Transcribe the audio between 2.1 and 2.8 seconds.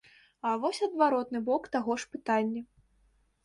пытання.